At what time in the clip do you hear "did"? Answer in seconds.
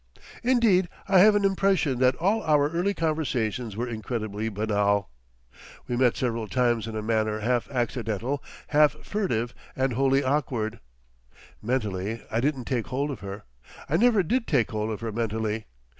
14.23-14.47